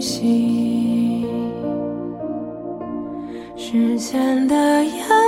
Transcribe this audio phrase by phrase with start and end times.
[0.00, 1.26] 心
[3.54, 5.19] 时间的药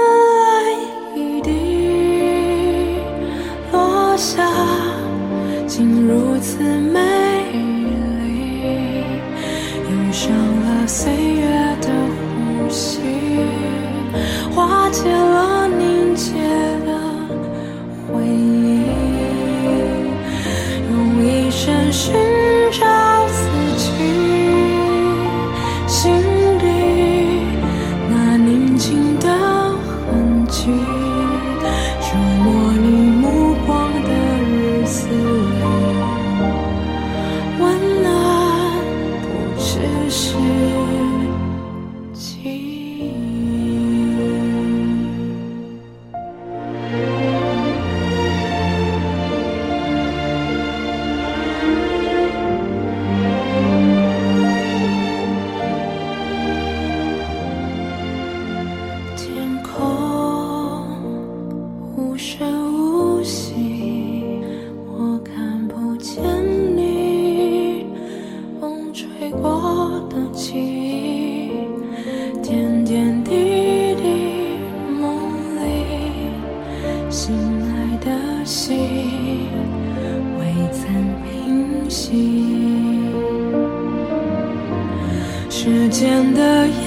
[78.45, 79.49] 心
[80.39, 80.83] 未曾
[81.23, 83.03] 平息。
[85.49, 86.87] 时间的眼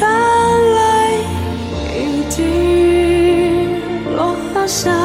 [0.76, 1.24] 泪
[1.96, 2.44] 一滴
[4.16, 4.36] 落
[4.68, 5.05] 下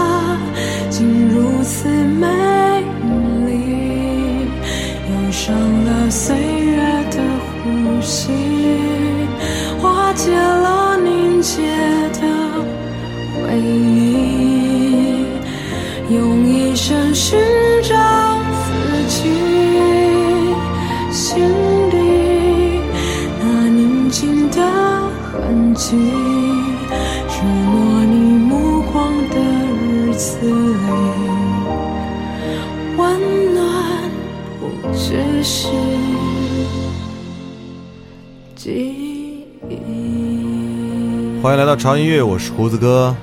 [41.43, 43.17] 欢迎来到潮音乐，我是胡子哥。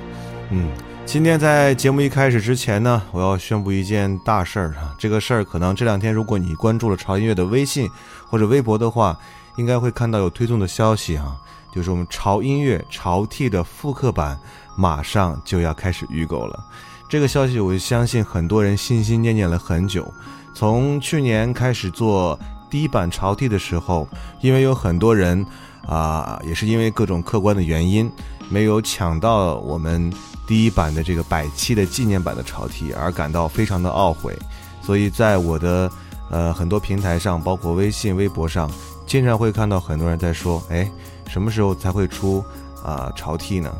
[0.49, 0.71] 嗯，
[1.05, 4.95] 今天在节目一开始之前呢，我要宣布一件大事儿啊！
[4.97, 7.87] 这个事儿可能这两天，如果你关注了潮音乐的微信
[8.27, 9.15] 或者微博的话，
[9.55, 11.37] 应该会看到有推送的消息啊，
[11.71, 14.35] 就是我们潮音乐潮 T 的复刻版
[14.75, 16.59] 马上就要开始预购了。
[17.07, 20.11] 这个消息，我相信很多人心心念念了很久。
[20.55, 24.07] 从去年开始做第一版潮 T 的时候，
[24.41, 25.45] 因为有很多人。
[25.87, 28.11] 啊，也是因为各种客观的原因，
[28.49, 30.11] 没有抢到我们
[30.45, 34.37] 第一版的这个百期的纪念版的潮 T，而感到非常的懊悔。
[34.81, 35.89] 所以在我的
[36.29, 38.69] 呃很多平台上，包括微信、微博上，
[39.05, 40.91] 经常会看到很多人在说：“哎，
[41.29, 42.43] 什么时候才会出
[42.83, 43.73] 啊潮 T 呢？”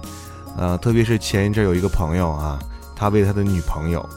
[0.57, 2.57] 呃，特别是前一阵有一个朋友啊，
[2.95, 4.07] 他为他的女朋友，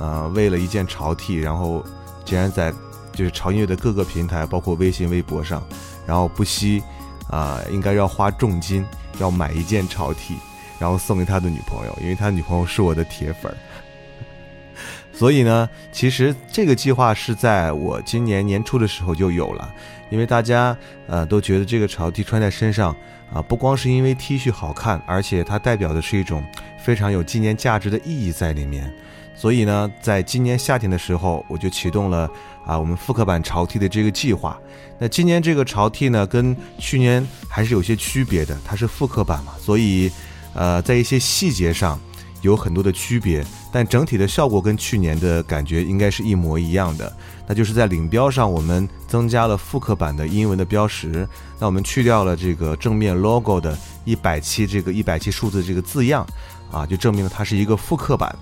[0.00, 1.84] 呃，为了一件潮 T，然后
[2.24, 2.72] 竟然在
[3.12, 5.62] 就是潮音乐的各个平台，包括微信、微博上，
[6.04, 6.82] 然后不惜。
[7.30, 8.84] 啊，应该要花重金
[9.18, 10.36] 要买一件潮 T，
[10.78, 13.56] 然后送给他的女朋友，因为他女朋友是我的铁粉儿。
[15.12, 19.74] 所以呢，其实这个计划是在我今年年初的时候就有了，
[20.10, 20.76] 因为大家
[21.06, 22.94] 呃都觉得这个潮 T 穿在身上
[23.32, 26.44] 啊，不光是因为 T 恤好看，而且它代表的是一种
[26.78, 28.92] 非常有纪念价值的意义在里面。
[29.34, 32.30] 所以呢，在今年夏天的时候，我就启动了
[32.66, 34.58] 啊我们复刻版潮 T 的这个计划。
[34.98, 40.10] 那今年这个潮 T 呢，跟去年还是有些区别的，它是复刻版嘛，所以
[40.54, 42.00] 呃在一些细节上
[42.42, 47.12] 有很多的区别，但整体的效果跟去年的感觉应该是一模一样的。
[47.46, 51.28] 那就是在领标上，我们增加了复刻版的英文的标识，
[51.60, 56.26] 那我们去掉了这个正面 logo 的一百期这个一百期数字这个字样，
[56.72, 58.34] 啊，就证明了它是一个复刻版。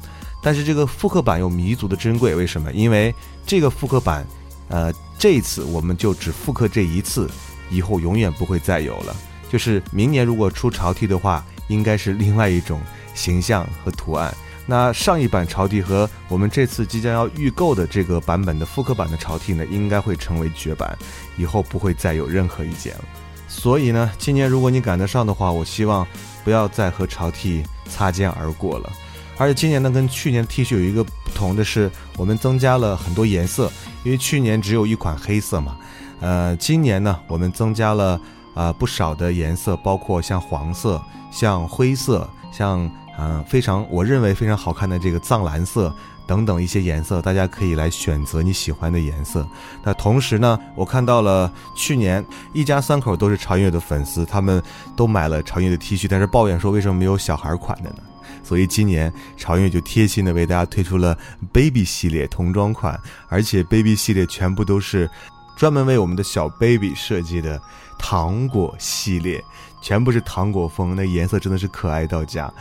[0.44, 2.70] 但是这个复刻版又弥足的珍贵，为什么？
[2.73, 3.12] 因为
[3.46, 4.26] 这个复刻版，
[4.69, 7.31] 呃，这一次我们就只复刻这一次，
[7.70, 9.17] 以后永远不会再有了。
[9.50, 12.79] 就是明年如果出潮 T 的话，应该是另外一种
[13.14, 14.35] 形象和图案。
[14.67, 20.96] 那上一版潮 T 和我们这次即将要预购的这个版本的复刻版的潮 T 呢，应该会成为绝版，
[21.38, 23.05] 以后不会再有任何一件了。
[23.49, 26.06] 所以呢，今年如果你赶得上的话，我希望
[26.43, 28.93] 不要再和潮 T 擦肩而过了。
[29.37, 33.71] 而且今年呢，跟去年 T 恤有一个不同的是，我们增加了很多颜色，
[34.05, 35.77] 因为去年只有一款黑色嘛。
[36.21, 38.21] 呃，今年呢，我们增加了
[38.55, 41.03] 啊不少的颜色，包括像黄色、
[41.33, 42.89] 像灰色、像
[43.19, 45.95] 嗯非常我认为非常好看的这个藏蓝色
[46.27, 49.47] 等等一些颜色，大家可以来选择你喜欢的颜色。
[49.83, 54.63] 那同时呢，我看到了去年一家三口都是潮音乐的粉丝，他们
[54.97, 57.97] 都买了潮音乐的 T 恤，但是抱怨说为什么没有小孩款的呢？
[58.44, 61.19] 所以今年潮音乐就贴心的为大家推出了
[61.52, 65.11] Baby 系列童装款，而且 Baby 系列全部都是
[65.56, 67.61] 专门为我们的小 Baby 设计的
[67.99, 69.43] 糖果系列，
[69.81, 72.52] 全部是糖果风，那颜色真的是可爱到家。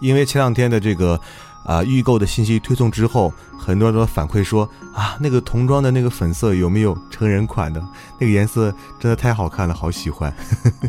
[0.00, 1.20] 因为前两天的这个
[1.64, 7.82] 啊预购的信息推送之后，很多人都反馈说啊那个童装的那个粉色有没有成人款的？
[8.20, 10.32] 那个颜色真的太好看了，好喜欢。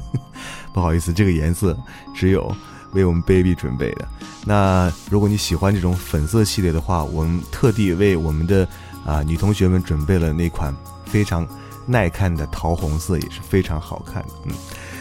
[0.74, 1.76] 不好意思，这个颜色
[2.14, 2.56] 只有。
[2.96, 4.08] 为我们 baby 准备的。
[4.44, 8.68] 那如果你喜欢这种粉色系列的话，我们特地为我们的
[9.06, 10.76] 啊女同学们准备了那款
[11.06, 11.48] 非常
[11.86, 14.30] 耐看的桃红色，也是非常好看的。
[14.46, 14.54] 嗯，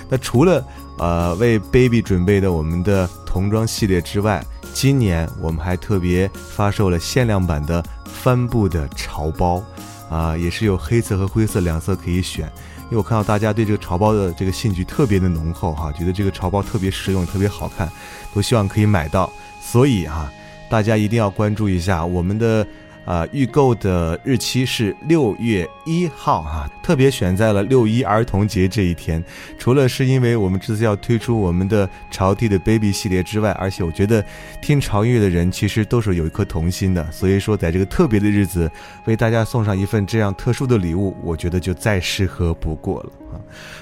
[0.08, 0.66] 那除了
[0.98, 4.44] 呃为 baby 准备的我们的童装系列之外，
[4.74, 9.62] 今年我们还特别发售了限量版的帆布的潮包，
[10.10, 12.50] 啊，也是有黑色和灰色两色可以选。
[12.84, 17.88] 因为我看到大家对这个潮包的这个兴趣特别的浓厚哈，觉得这个潮包特别实用、特别好看，
[18.34, 20.30] 都希望可以买到，所以哈，
[20.68, 22.66] 大家一定要关注一下我们的。
[23.04, 29.22] 啊，预购的日期是六月一号哈，特别选在了六一儿童节这一天。
[29.58, 34.24] 除了是因为我们这次要推出我们的潮 T 的 Baby 系列之外，而且我觉得
[34.62, 38.70] 听潮音乐的人其实都是有一颗童心的，所以说在这个特别的日子
[39.04, 43.36] 为大家送上一份这样特殊的礼物，我觉得就再适合不过了啊。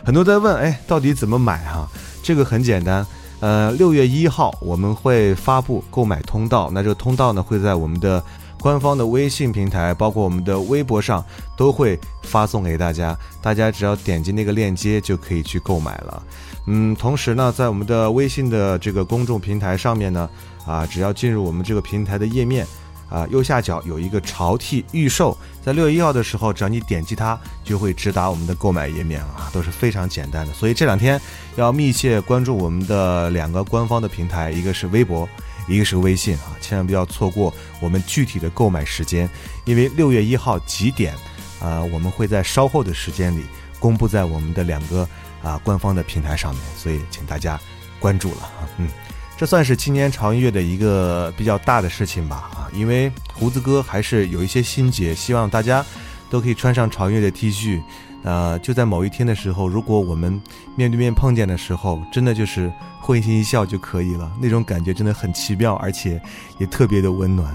[0.04, 1.88] 很多在问，哎，到底怎么买哈？
[2.24, 3.06] 这个很简单，
[3.38, 8.20] 呃，六月一号我们会发布购买通道，那这个通道呢会在我们的。
[8.62, 11.24] 官方的微信平台，包括我们的微博上，
[11.56, 13.18] 都会发送给大家。
[13.42, 16.22] 大家只要点击那个链接，就可以去购买了。
[16.66, 20.30] 嗯，同时呢，在我们的微信的这个公众平台上面呢，
[20.64, 22.64] 啊，只要进入我们这个平台的页面，
[23.10, 30.52] 啊，右下角有一个潮 T 预售，在六月一号的时候，只要你点击它，就会直达我们的购买页面啊，都是非常简单的。
[30.52, 31.20] 所以这两天
[31.56, 35.28] 要密切关注我们的两个官方的平台，一个是微博。
[35.68, 39.28] 一个是微信啊，千万不要错过我们具体的购买时间，
[39.64, 41.14] 因为六月一号几点，
[41.60, 43.44] 啊，我们会在稍后的时间里
[43.78, 45.08] 公布在我们的两个
[45.42, 47.58] 啊官方的平台上面，所以请大家
[47.98, 48.88] 关注了啊，嗯，
[49.36, 55.84] 这算是今年潮音乐的一个比较大的事情吧啊，因为胡子哥还是有一些心结，希望大家
[56.28, 57.80] 都可以穿上潮音乐的 T 恤。
[58.22, 60.40] 呃，就在某一天的时候，如果我们
[60.76, 66.20] 面对面碰见的时候，真的就是会心一笑就可以了，那种感觉真的很奇妙，而且
[66.58, 67.52] 也特别的温暖。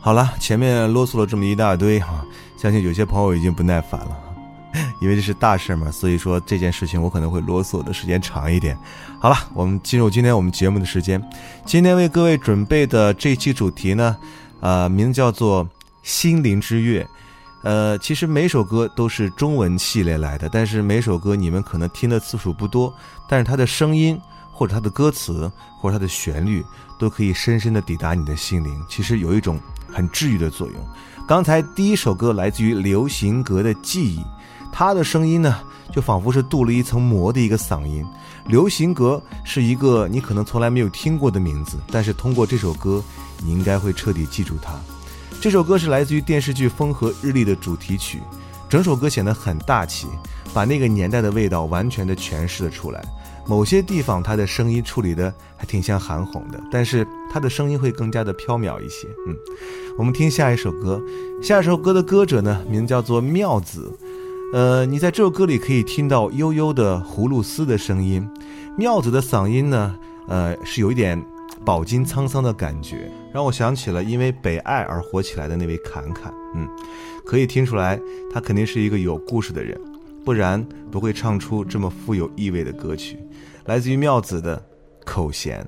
[0.00, 2.24] 好了，前面啰嗦了这么一大堆哈，
[2.56, 4.16] 相信有些朋友已经不耐烦了，
[5.00, 8.76] 因为这是大事嘛，所以说这件事情我可能会啰嗦的时间长一点。
[9.20, 11.22] 好了，我们进入今天我们节目的时间，
[11.66, 14.16] 今天为各位准备的这期主题呢，
[14.60, 15.64] 呃，名字叫做
[16.02, 17.04] 《心灵之月》。
[17.62, 22.92] 呃，其实每首歌都是中文系列来的，但是每首歌你们可能听的次数不多，
[23.28, 25.50] 但是它的声音或者它的歌词
[25.80, 26.64] 或者它的旋律
[26.98, 30.76] 都可以深深的抵达你的心灵，其实有一种很治愈的作用。
[31.26, 34.24] 刚才第一首歌来自于流行格的记忆，
[34.72, 35.60] 它的声音呢
[35.92, 38.04] 就仿佛是镀了一层膜的一个嗓音。
[38.48, 43.00] 流行格是一个你可能从来没有听过的名字，但是通过这首歌，
[43.38, 44.74] 你应该会彻底记住它。
[45.42, 48.20] 这首歌是来自于电视剧《风和日丽》的主题曲，
[48.68, 50.06] 整首歌显得很大气，
[50.54, 53.04] 把那个年代的味道完全的诠释了出来。
[53.44, 59.08] 某些地方他的声音处理的还挺像韩红的，但是他的声音会更加的飘渺一些。
[59.26, 59.34] 嗯，
[59.98, 61.02] 我们听下一首歌，
[61.42, 63.92] 下一首歌的歌者呢，名叫做妙子。
[64.54, 68.24] 呃，你在这首歌里可以听到悠悠的葫芦丝的声音，
[68.78, 69.96] 妙子的嗓音呢，
[70.28, 71.20] 呃，是有一点
[71.64, 76.32] 饱经沧桑的感觉，让我想起了因为北爱而火起来的那位侃侃。
[76.54, 76.68] 嗯，
[77.24, 77.98] 可以听出来，
[78.32, 79.78] 他肯定是一个有故事的人。
[80.24, 83.18] 不然不会唱出这么富有意味的歌曲，
[83.66, 84.64] 来自于妙子的
[85.04, 85.66] 口弦。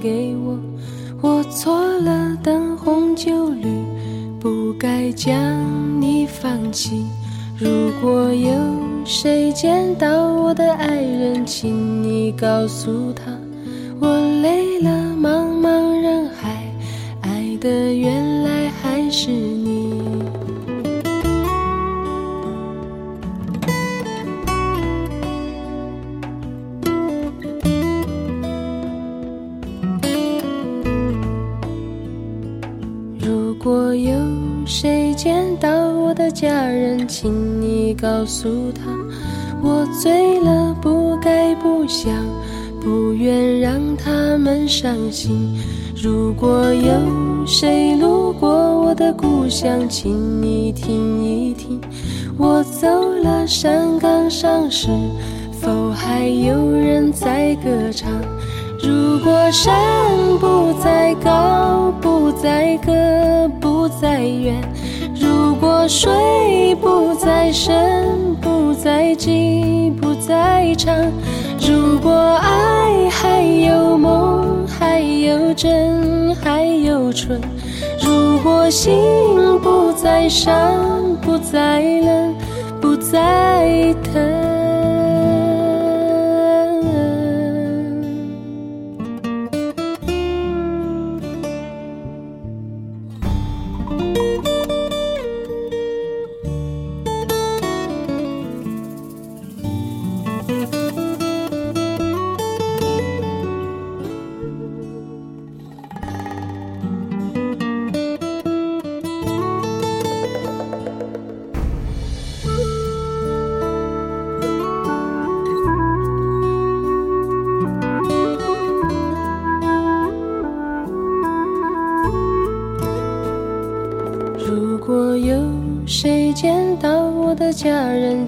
[0.00, 0.58] 给我，
[1.20, 3.68] 我错了，灯红酒绿，
[4.40, 5.32] 不该将
[6.00, 7.04] 你放弃。
[7.58, 7.68] 如
[8.00, 8.50] 果有
[9.04, 13.32] 谁见到我的爱人，请你告诉他，
[14.00, 14.08] 我
[14.42, 16.68] 累了，茫茫人海，
[17.20, 19.30] 爱的原来还是
[36.44, 38.82] 家人，请你告诉他，
[39.62, 42.12] 我醉了，不该不想，
[42.82, 45.58] 不愿让他们伤心。
[45.96, 51.80] 如果有谁路过我的故乡，请你听一听，
[52.36, 52.88] 我走
[53.22, 54.88] 了，山岗上是
[55.62, 58.12] 否还有人在歌唱？
[58.82, 59.72] 如果山
[60.38, 62.92] 不再高，不再高，
[63.62, 64.54] 不再远。
[65.64, 67.74] 如果水不在深，
[68.38, 71.10] 不在急，不在长；
[71.58, 77.40] 如果爱还有梦，还有真，还有纯；
[77.98, 78.94] 如果心
[79.62, 80.54] 不再伤，
[81.22, 82.34] 不再冷，
[82.78, 84.53] 不再疼。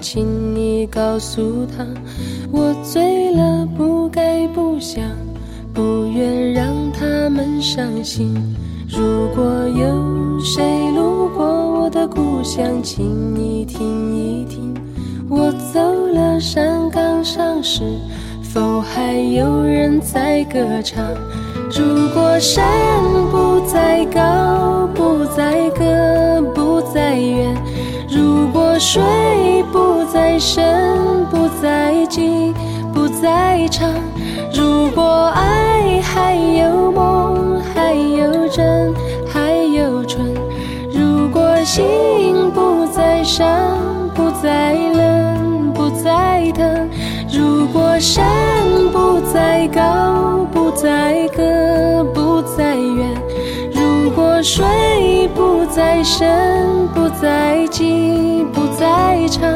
[0.09, 1.85] 请你告诉他，
[2.49, 5.03] 我醉了，不该不想，
[5.73, 8.33] 不愿让他们伤心。
[8.87, 10.63] 如果有谁
[10.95, 14.73] 路过我的故乡，请你听一听，
[15.29, 17.83] 我走了，山岗上是
[18.41, 21.03] 否还有人在歌唱？
[21.69, 22.65] 如果山
[23.29, 25.83] 不再高，不再高，
[26.55, 27.53] 不再远。
[28.09, 29.03] 如果水
[30.37, 32.53] 不再深，不再近，
[32.93, 33.89] 不再长；
[34.53, 38.93] 如果爱还有梦，还有真，
[39.33, 40.21] 还有纯；
[40.93, 43.47] 如果心不再伤，
[44.13, 46.87] 不再冷，不再疼；
[47.33, 48.23] 如果山
[48.93, 51.41] 不再高，不再高，
[52.13, 53.07] 不再远；
[53.73, 59.49] 如果水不再深，不再近，不再长。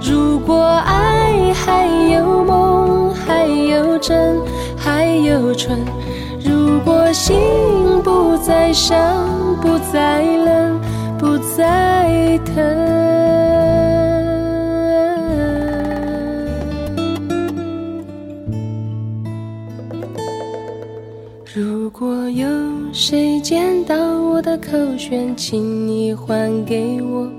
[0.00, 4.38] 如果爱还有梦，还有真，
[4.76, 5.78] 还有纯。
[6.44, 7.36] 如果心
[8.02, 8.96] 不再伤，
[9.60, 10.80] 不再冷，
[11.18, 12.54] 不再疼。
[21.54, 22.46] 如果有
[22.92, 27.20] 谁捡到我的口弦，请你还给我。
[27.20, 27.37] 我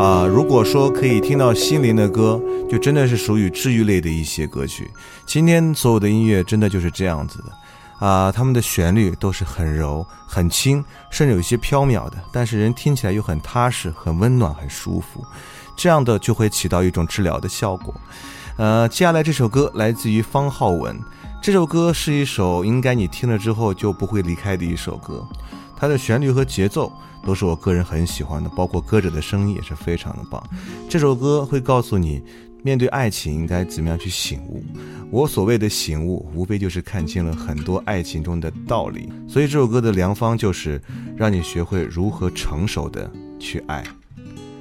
[0.00, 2.40] 啊，如果说可以听到心灵的歌，
[2.70, 4.90] 就真的是属于治愈类的一些歌曲。
[5.26, 15.22] 今天所有的音乐真的就是这样子的，啊，他们的旋律都是很柔、很轻，甚至有一些飘渺的，但是人听起来又很踏实、很温暖、很舒服，
[15.76, 17.94] 这样的就会起到一种治疗的效果。
[18.56, 20.98] 呃，接下来这首歌来自于方浩文，
[21.42, 25.22] 这首歌是一首应该你听了之后就不会离开的一首歌，
[25.80, 26.92] 它的旋律和节奏。
[27.22, 30.42] 都是我个人很喜欢的，包括歌者的声音也是非常的棒。
[30.88, 32.22] 这首歌会告诉你，
[32.62, 34.64] 面对爱情应该怎么样去醒悟。
[35.10, 39.12] 我所谓的醒悟，无非就是看清了很多爱情中的道理。
[39.28, 40.80] 所以这首歌的良方就是
[41.14, 43.84] 让你学会如何成熟的去爱。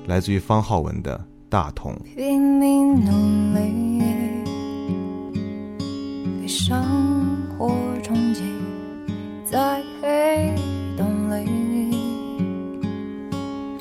[0.06, 1.94] 来自于方浩文的《大同》。
[2.18, 4.04] 拼命努力，
[6.46, 6.78] 生
[7.58, 7.74] 活
[8.04, 8.42] 冲击，
[9.46, 9.79] 在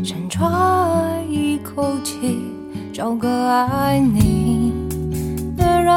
[0.08, 2.40] 深喘一口气，
[2.94, 4.72] 找个爱你
[5.54, 5.94] 的人，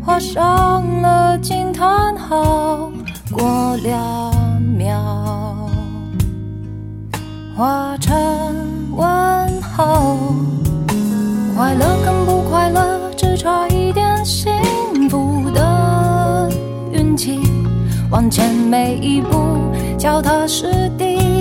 [0.00, 2.92] 画上了惊叹号，
[3.32, 4.32] 过两
[4.78, 5.68] 秒，
[7.56, 8.16] 画成
[8.94, 10.16] 问号。
[11.56, 14.48] 快乐跟不快乐，只差一点幸
[15.10, 16.48] 福的
[16.92, 17.40] 运气，
[18.12, 19.58] 往前每一步，
[19.98, 21.39] 脚踏实地。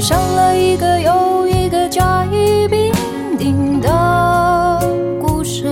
[0.00, 2.90] 上了一个又一个甲乙丙
[3.38, 4.80] 丁的
[5.20, 5.70] 故事，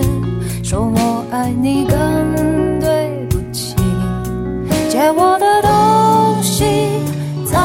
[0.62, 3.74] 说我爱你更对不起，
[4.90, 6.64] 借我的东西
[7.46, 7.58] 在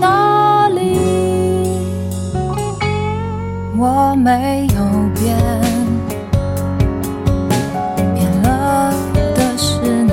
[0.00, 0.96] 哪里？
[3.76, 4.76] 我没有
[5.18, 5.36] 变。
[8.14, 10.12] 变了的是你，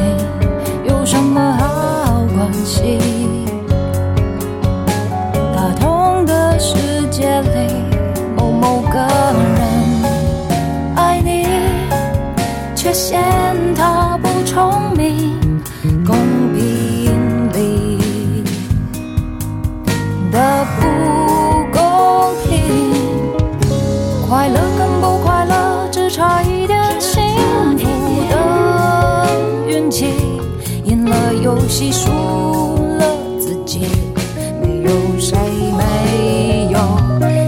[0.90, 2.98] 有什么好关系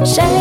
[0.04, 0.41] 谁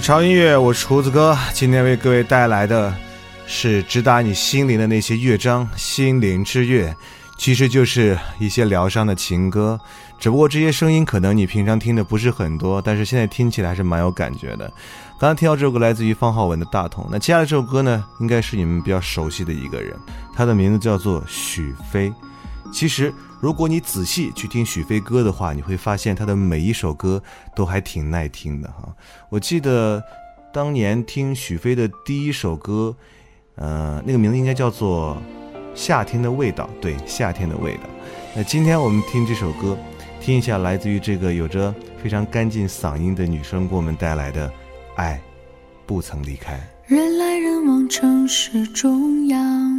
[0.00, 1.36] 潮音乐，我是厨子哥。
[1.52, 2.94] 今天为各位带来的
[3.46, 6.94] 是直达你心灵的那些乐章，心灵之乐，
[7.36, 9.78] 其实就是一些疗伤的情歌。
[10.18, 14.66] 只不过这些声音可能你平常听的不是很多，但是现在听起来还是蛮有感觉的。
[15.18, 19.94] 刚刚听到这首歌来自于方浩文的《大同》，那接下来这首歌呢，应该是你们比较熟悉的一个人，
[20.34, 22.12] 他的名字叫做许飞。
[22.72, 23.12] 其实。
[23.40, 27.22] 如果你仔细去听许飞歌的话，你会发现他的每一首歌
[27.56, 28.94] 都还挺耐听的哈。
[29.30, 30.02] 我记得
[30.52, 32.94] 当年听许飞的第一首歌，
[33.54, 35.16] 呃，那个名字应该叫做
[35.74, 37.82] 《夏天的味道》，对，《夏天的味道》。
[38.36, 39.76] 那今天我们听这首歌，
[40.20, 44.48] 听一下来自于这个有着非常干净嗓音的女生给我们带来的
[44.96, 45.14] 《爱》。
[45.86, 46.56] 不曾离开。
[46.86, 49.69] 人来人往，城市中央，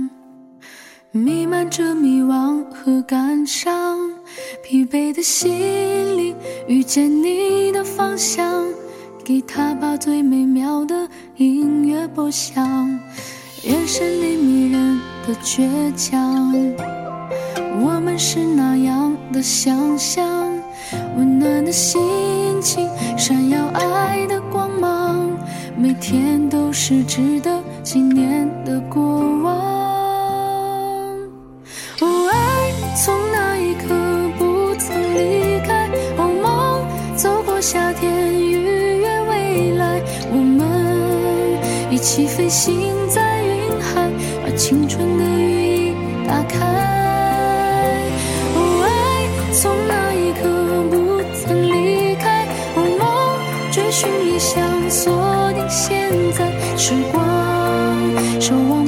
[1.14, 4.00] 弥漫着迷惘和感伤。
[4.64, 5.52] 疲惫的心
[6.18, 6.34] 灵
[6.70, 8.66] 遇见你的方向，
[9.22, 12.66] 给他把最美妙的音乐播响。
[13.64, 16.56] 眼神里迷人的倔强，
[17.84, 20.26] 我们是那样的想象。
[21.18, 22.02] 温暖的心
[22.62, 25.30] 情，闪耀爱的光芒，
[25.78, 29.04] 每天都是值得纪念的过
[29.42, 29.81] 往。
[37.62, 40.68] 夏天，预约未来，我们
[41.92, 42.74] 一起飞行
[43.08, 44.10] 在云海，
[44.44, 45.94] 把青春的羽翼
[46.28, 46.58] 打开。
[48.56, 48.90] 哦，爱
[49.54, 50.42] 从那一刻
[50.90, 52.48] 不曾离开。
[52.76, 53.06] 哦，梦
[53.72, 57.22] 追寻理想，锁定现在，时光，
[58.42, 58.81] 守望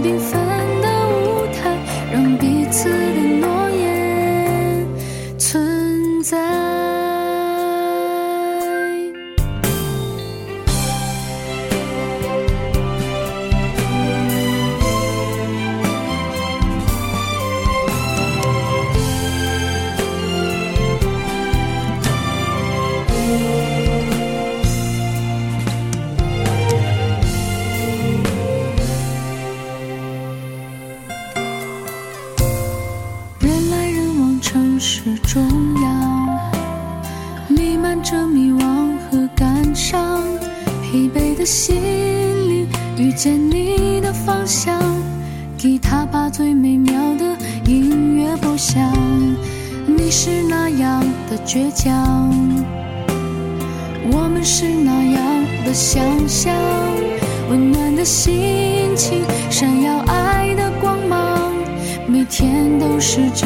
[62.24, 63.46] 每天都是值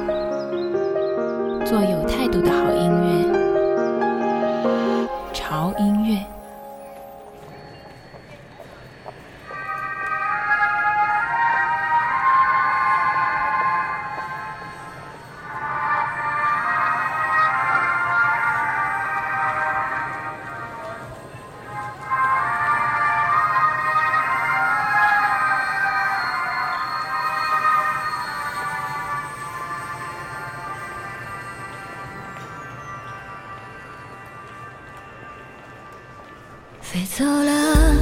[36.91, 37.95] 飞走了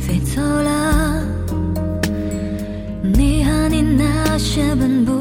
[0.00, 1.24] 飞走了。
[3.14, 5.15] 你和你那些本不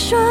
[0.00, 0.29] 说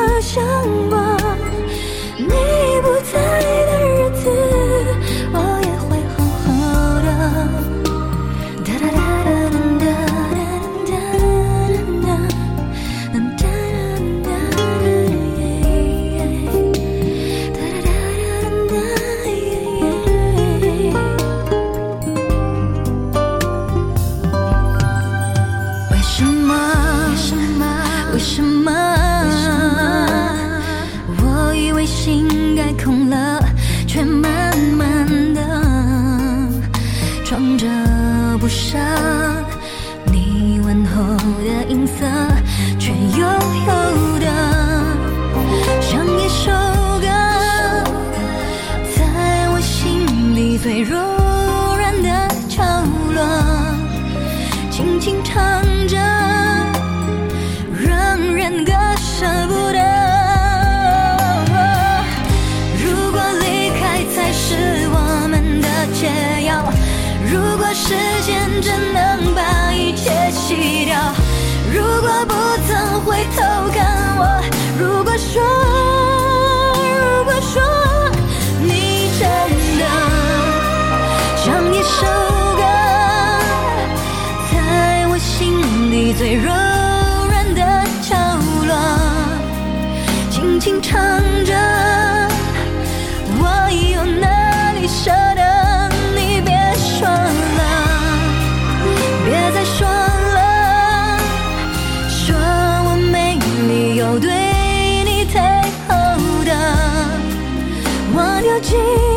[108.61, 109.08] 情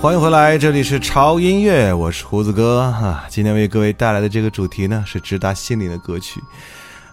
[0.00, 3.26] 欢迎回来，这里是潮音乐，我是胡子哥啊。
[3.28, 6.40] 今天为各位带来的这个主题呢，是直达心灵的歌曲，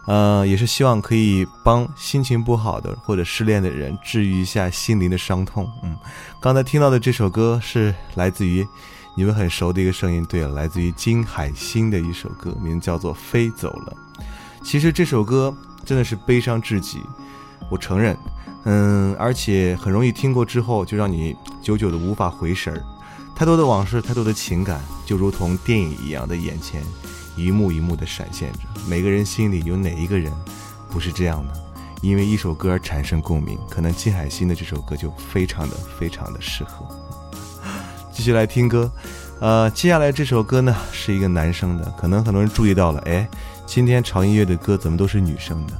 [0.06, 5.68] 呃，也是希望可以帮心情不好的或者失恋的人治愈一下心灵的伤痛。
[5.84, 5.98] 嗯，
[6.40, 8.66] 刚才听到的这首歌是来自于
[9.18, 13.98] 你们很熟的一个声音，对了，来自于金海心的一首歌，名字叫做《飞走了》。
[14.64, 15.52] 其实这首歌
[15.84, 17.02] 真的是悲伤至极，
[17.68, 18.16] 我承认。
[18.66, 22.82] 嗯，而且很容易听过之后就让你久久的无法回神儿，
[23.36, 26.84] 太多的往事，太多的情感，就如同电影一样的眼前
[27.36, 28.60] 一幕一幕的闪现着。
[28.88, 30.34] 每个人心里有哪一个人
[30.90, 31.54] 不是这样的？
[32.02, 36.86] 因为一首歌而产生共鸣，可能金海心的这首歌就非常的非常的适合。
[38.12, 38.92] 继续来听歌，
[39.40, 43.28] 呃，接下来这首歌呢是一个男生的，可能很多人注意到了，哎，
[43.66, 45.74] 今天潮音乐的歌怎么都是女生的？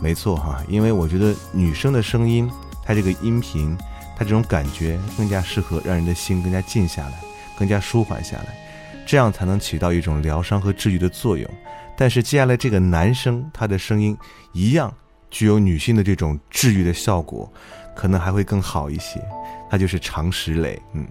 [0.00, 2.50] 没错哈，因为我觉得女生的声音，
[2.84, 3.76] 它这个音频，
[4.16, 7.14] 它这种感觉更加适合让人的心更加静下来，
[7.58, 8.56] 更加舒缓下来，
[9.06, 11.48] 这样才能起到一种疗伤和治愈的作用。
[11.96, 14.16] 但是接下来这个男生，他的声音
[14.52, 14.92] 一样
[15.30, 17.50] 具有女性的这种治愈的效果，
[17.94, 19.20] 可能还会更好一些。
[19.70, 21.06] 他就是常石磊，嗯。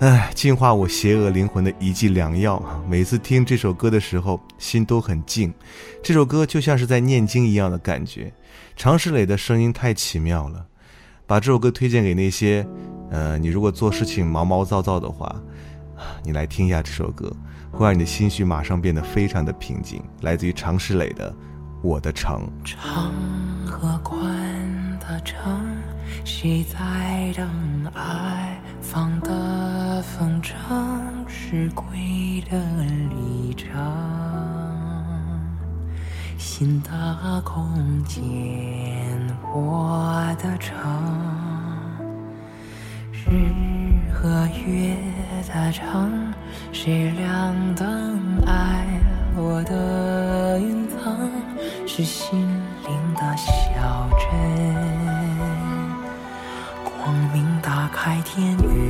[0.00, 2.82] 唉，净化我邪恶灵魂的一剂良药啊！
[2.86, 5.52] 每次听这首歌的时候，心都很静。
[6.02, 8.30] 这首歌就像是在念经一样的感觉。
[8.76, 10.66] 常石磊的声音太奇妙了，
[11.26, 12.66] 把这首歌推荐给那些，
[13.10, 15.34] 呃，你如果做事情毛毛躁躁的话，
[16.22, 17.34] 你来听一下这首歌，
[17.72, 20.02] 会让你的心绪马上变得非常的平静。
[20.20, 21.30] 来自于常石磊的
[21.80, 22.46] 《我的城》。
[22.68, 23.10] 长
[23.64, 24.20] 和宽
[25.00, 25.66] 的城，
[26.22, 27.48] 谁在等
[27.94, 28.60] 爱？
[28.92, 30.52] 放的风筝
[31.26, 32.56] 是归的
[33.10, 33.74] 离场，
[36.38, 37.68] 新的空
[38.04, 38.22] 间，
[39.52, 40.72] 我的城，
[43.12, 43.26] 日
[44.14, 44.96] 和月
[45.52, 46.32] 的城，
[46.72, 48.86] 谁亮灯爱
[49.34, 51.28] 我的云层，
[51.88, 52.40] 是心
[52.86, 54.95] 灵的小镇，
[58.26, 58.85] 天雨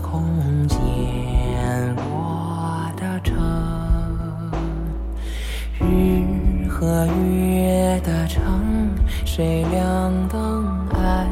[0.00, 0.78] 空间，
[1.96, 3.36] 我的城，
[5.80, 8.90] 日和月的城，
[9.24, 11.26] 谁亮灯爱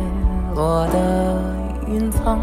[0.54, 1.42] 落的
[1.88, 2.38] 云层？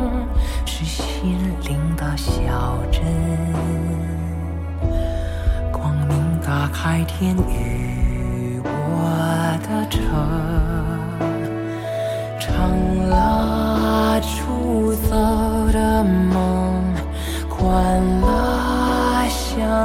[0.65, 3.04] 是心灵的小镇，
[5.72, 7.87] 光明打开天宇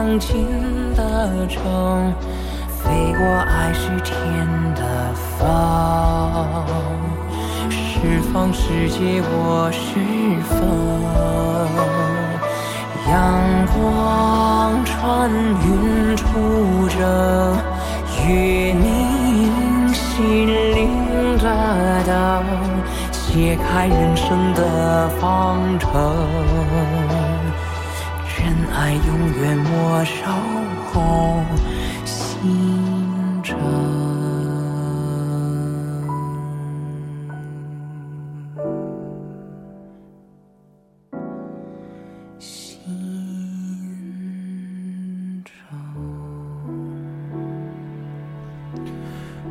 [0.02, 0.44] 相近
[0.96, 2.12] 的城，
[2.66, 4.12] 飞过爱是天
[4.74, 5.40] 的风。
[7.70, 10.00] 释放世界，我是
[10.48, 10.58] 风。
[13.08, 13.14] 阳
[13.76, 16.24] 光穿云出
[16.88, 16.98] 征，
[18.26, 21.46] 月明心灵的
[22.04, 22.12] 灯，
[23.12, 25.88] 解开人生的方程。
[28.82, 29.00] 爱永
[29.40, 30.26] 远我守
[30.90, 31.44] 候
[32.04, 32.18] 心
[33.44, 33.56] 中。
[42.40, 42.80] 心
[45.44, 45.52] 中。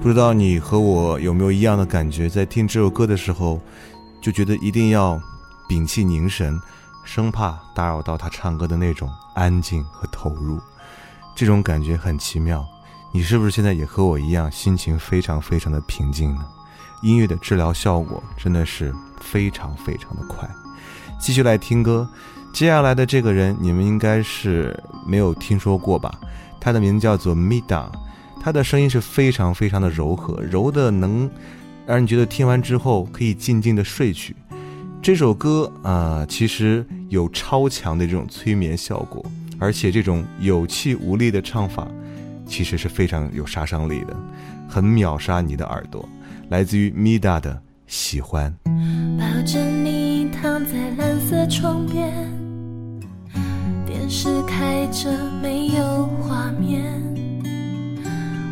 [0.02, 3.62] 不知道你和我有没有一样的感觉，在听这首歌的时候，
[4.22, 5.17] 就觉得一定要
[5.70, 6.60] 屏气凝神，
[7.04, 10.60] 生怕打扰到他唱歌的那种安静和投入，
[11.36, 12.66] 这种感觉很奇妙。
[13.14, 16.46] 你是不是现在也和我一样，心情非常非常的平静呢？
[17.02, 20.50] 音乐的治疗效果真的是非常非常的快。
[21.20, 22.08] 继续来听歌，
[22.54, 26.14] 接下来的这个人你们应该是没有听说过吧？
[26.60, 27.86] 他的名字叫做 Mida。
[28.40, 31.30] 他的声音是非常非常的柔和，柔的能
[31.86, 34.36] 让人觉得听完之后可以静静的睡去。
[35.02, 39.25] 这首歌啊、其实有超强的这种催眠效果，
[39.58, 41.87] 而且这种有气无力的唱法，
[42.45, 44.15] 其实是非常有杀伤力的，
[44.69, 46.08] 很秒杀你的耳朵。
[46.49, 47.52] 来自于 Mida 的
[47.87, 48.56] 《喜欢》。
[49.17, 52.13] 抱着你躺在蓝色窗边，
[53.87, 55.10] 电视开着
[55.41, 56.83] 没有画面。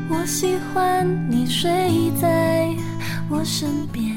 [0.09, 1.69] 我喜欢你睡
[2.19, 2.67] 在
[3.29, 4.08] 我身边，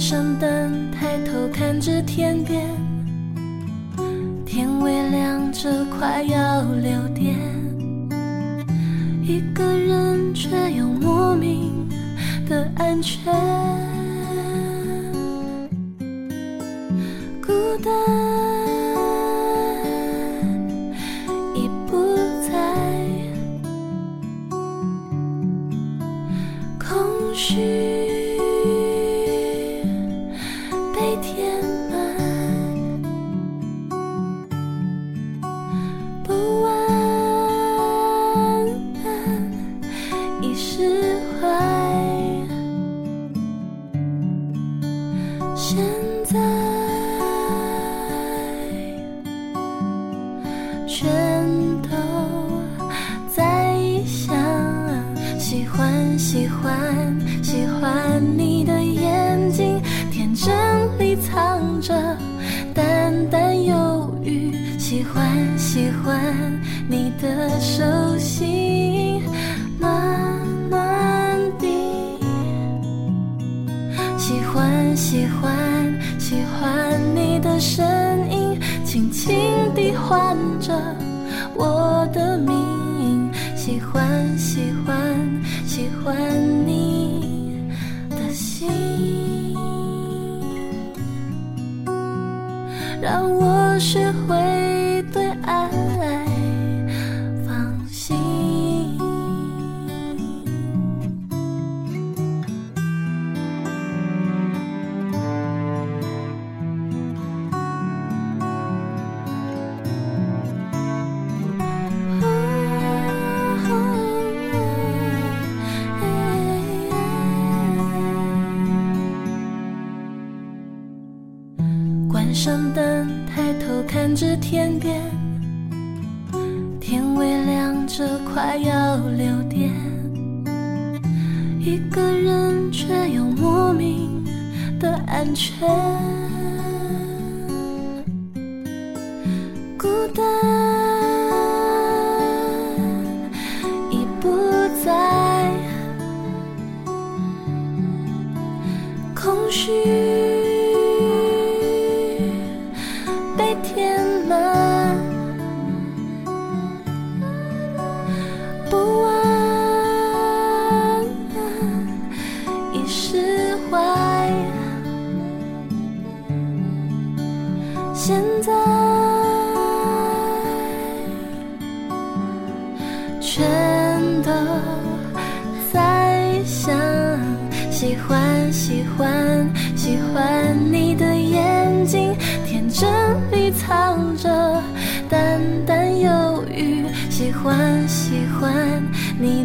[0.00, 2.66] 上灯，抬头看着天边，
[4.46, 7.36] 天微亮着，快要六点。
[9.22, 11.86] 一个人却又莫名
[12.48, 13.30] 的安全，
[17.46, 17.52] 孤
[17.84, 18.39] 单。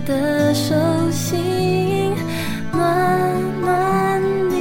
[0.06, 0.76] 的手
[1.12, 2.14] 心，
[2.72, 4.56] 暖暖的。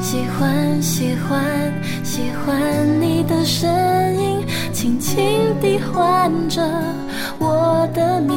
[0.00, 1.72] 喜欢喜欢
[2.02, 3.68] 喜欢你的声
[4.16, 5.24] 音，轻轻
[5.60, 6.62] 地唤着
[7.38, 8.34] 我的名。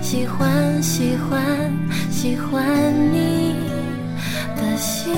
[0.00, 1.40] 喜欢喜欢
[2.10, 2.64] 喜欢
[3.12, 3.54] 你
[4.56, 5.14] 的心，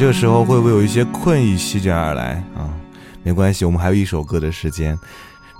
[0.00, 2.72] 这个时候会不会有一些困意席卷而来啊？
[3.22, 4.98] 没关系，我们还有一首歌的时间。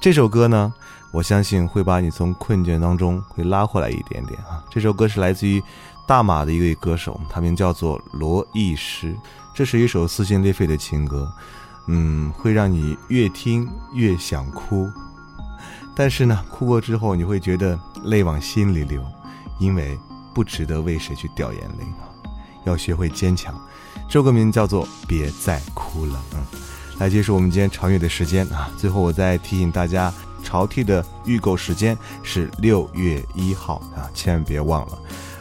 [0.01, 0.73] 这首歌呢，
[1.13, 4.65] 我相信会把你从困倦当中会拉回来一点点啊。
[4.71, 5.63] 这首歌是来自于
[6.09, 9.15] 大马的一位歌手，他名叫做罗艺诗。
[9.55, 11.31] 这是一首撕心裂肺的情歌，
[11.89, 14.89] 嗯，会让你越听越想哭。
[15.95, 19.05] 但是呢，哭过之后你会觉得泪往心里流，
[19.59, 19.99] 因为
[20.33, 21.85] 不值得为谁去掉眼泪。
[22.65, 23.55] 要学会坚强。
[24.09, 26.15] 这首歌名叫做《别再哭了》。
[26.35, 26.61] 嗯，
[26.99, 28.71] 来结束我们今天长乐的时间啊。
[28.77, 34.99] 最后我再提醒大家，潮 T 的预购时间是六月一号啊，千万别忘了。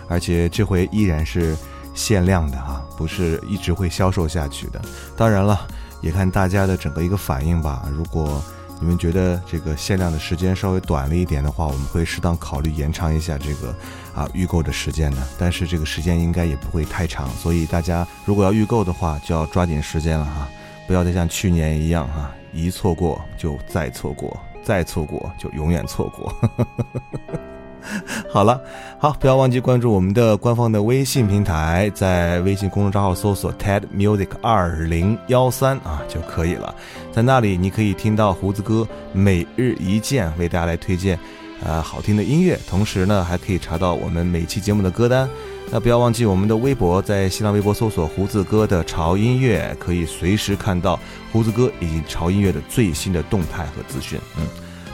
[0.08, 1.58] 而且这回依然是
[1.94, 4.82] 限量的啊，不是一直会销售下去的。
[5.18, 5.68] 当然了，
[6.02, 7.88] 也看大家的整个一个反应吧。
[7.92, 8.44] 如果
[8.80, 13.76] 你们觉得这个限量的时间稍微短了一点的话，我们会适当考虑延长一下这个
[14.16, 15.18] 啊预购的时间的。
[15.38, 20.48] 但是这个时间应该也不会太长，所以大家如果要预购的话，就要抓紧时间了哈，
[20.88, 26.34] 不要再像去年一样哈，一错过就再错过，再错过就永远错过。
[28.32, 28.62] 好了，
[29.00, 36.74] 好，不要忘记关注我们的官方的微信平台，在微信公众账号搜索 TED Music 二零幺三啊就可以了。
[37.12, 41.18] 在那里，你可以听到胡子哥每日一见为大家来推荐，
[41.64, 45.28] 呃，好听的音乐，同时呢，还可以查到我们每期节目的歌单。
[45.72, 51.00] 那不要忘记我们的微博，在新浪微博搜索胡子哥的潮音乐，可以随时看到
[51.32, 54.20] 胡子哥以及潮音乐的最新的动态和资讯。
[54.38, 54.48] 嗯，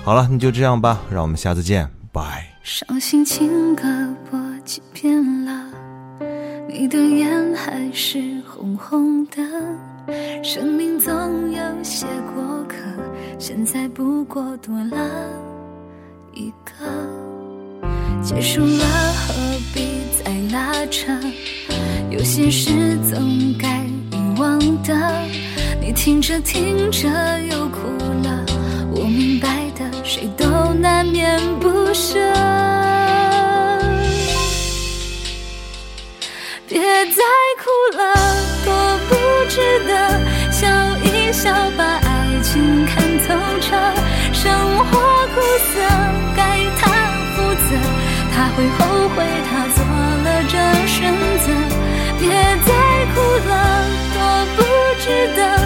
[0.04, 2.55] 好了，那就这样吧，让我们下次见，拜。
[2.66, 3.84] 伤心情歌
[4.28, 5.68] 播几遍了，
[6.68, 9.38] 你的眼还是红红的。
[10.44, 11.14] 生命总
[11.52, 12.76] 有些过客，
[13.38, 14.98] 现在不过多了
[16.34, 17.86] 一个。
[18.24, 19.36] 结束了，何
[19.72, 21.14] 必再拉扯？
[22.10, 22.72] 有些事
[23.08, 25.22] 总该遗忘的。
[25.80, 27.08] 你听着听着
[27.42, 27.78] 又哭
[28.24, 28.44] 了，
[28.92, 32.20] 我明白的，谁都难免不舍。
[44.46, 44.86] 生活
[45.34, 45.42] 苦
[45.74, 45.82] 涩，
[46.38, 46.40] 该
[46.80, 46.84] 他
[47.34, 47.70] 负责。
[48.32, 48.80] 他会后
[49.16, 49.78] 悔，他做
[50.24, 50.54] 了这
[50.86, 50.96] 选
[51.46, 51.48] 择。
[52.20, 52.30] 别
[52.64, 52.70] 再
[53.16, 53.16] 哭
[53.50, 53.52] 了，
[54.14, 54.18] 多
[54.56, 54.62] 不
[55.02, 55.65] 值得。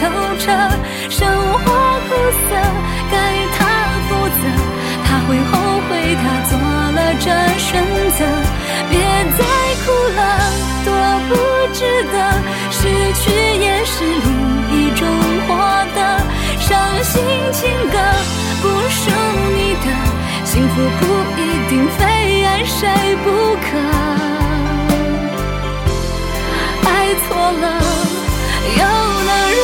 [0.00, 0.42] 透彻。
[1.10, 1.66] 生活
[2.08, 2.10] 苦
[2.48, 2.50] 涩，
[3.12, 3.14] 该
[3.56, 3.58] 他
[4.08, 4.42] 负责。
[5.04, 5.52] 他会后
[5.88, 6.52] 悔，他做
[6.96, 7.26] 了这
[7.58, 7.68] 选
[8.16, 8.20] 择。
[8.88, 8.92] 别
[9.38, 9.40] 再
[9.84, 9.86] 哭
[10.16, 10.20] 了，
[10.84, 10.88] 多
[11.28, 11.30] 不
[11.74, 11.78] 值
[12.12, 12.14] 得。
[12.70, 12.78] 失
[13.20, 13.22] 去
[13.60, 14.26] 也是另
[14.72, 15.00] 一种
[15.46, 15.48] 获
[15.94, 15.98] 得。
[16.60, 16.68] 伤
[17.02, 17.12] 心
[17.52, 17.58] 情
[17.90, 17.96] 歌
[18.62, 19.00] 不属
[19.54, 19.86] 你的，
[20.44, 21.02] 幸福不
[21.40, 22.00] 一定非
[22.44, 22.78] 爱谁
[23.24, 23.26] 不
[23.66, 23.68] 可。
[26.88, 26.88] 爱
[27.26, 27.28] 错
[27.62, 27.64] 了，
[28.78, 28.82] 又
[29.26, 29.58] 能如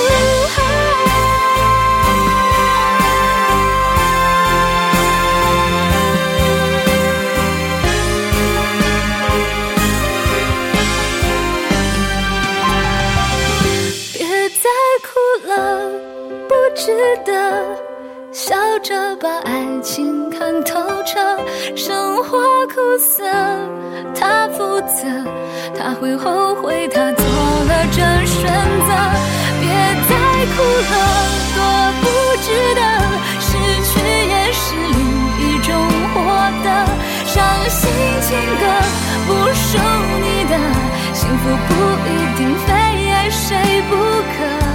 [16.86, 16.92] 值
[17.24, 17.32] 得。
[18.30, 19.50] 笑着把爱
[19.82, 21.18] 情看透彻，
[21.74, 23.24] 生活苦涩，
[24.14, 25.02] 他负责，
[25.76, 28.46] 他会后悔，他做了这选
[28.86, 28.90] 择。
[29.58, 29.66] 别
[30.06, 30.14] 再
[30.54, 30.94] 哭了，
[31.56, 31.58] 多
[32.02, 32.04] 不
[32.46, 32.80] 值得，
[33.40, 33.50] 失
[33.82, 33.90] 去
[34.28, 35.00] 也是另
[35.42, 35.74] 一种
[36.14, 36.14] 获
[36.62, 36.68] 得。
[37.26, 37.34] 伤
[37.68, 37.90] 心
[38.22, 38.62] 情歌
[39.26, 39.76] 不属
[40.22, 40.54] 你的，
[41.12, 41.70] 幸福不
[42.06, 42.70] 一定非
[43.10, 44.65] 爱谁不可。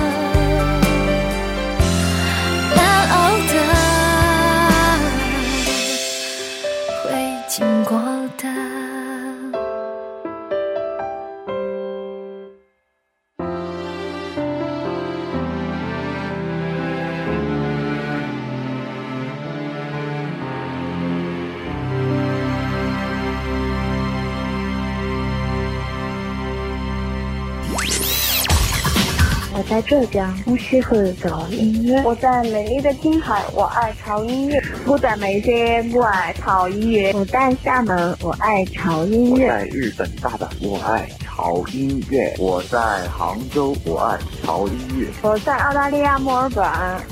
[29.71, 32.03] 在浙江，我喜欢搞音乐。
[32.03, 34.61] 我在美丽的青海，我爱潮音乐。
[34.85, 37.13] 我在眉山，我爱潮音乐。
[37.13, 39.47] 我在厦门，我爱潮音乐。
[39.47, 41.07] 我在日本大阪，我爱
[41.40, 42.34] 潮音乐。
[42.38, 45.08] 我在杭州，我爱潮音乐。
[45.22, 46.64] 我在澳大利亚墨尔本，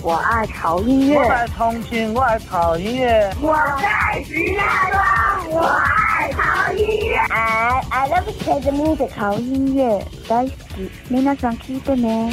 [0.02, 1.18] 我爱潮音乐。
[1.18, 3.30] 我在重庆，我爱潮音乐。
[3.40, 5.60] 我在石家庄，我
[6.18, 7.32] 愛潮音樂。
[7.32, 10.90] I I love K 的 music 潮音乐大好き。
[11.08, 12.30] 皆さん聞いてね。